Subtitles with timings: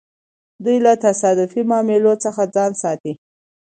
[0.63, 3.13] دوی له تصادفي معاملو څخه ځان ساتي.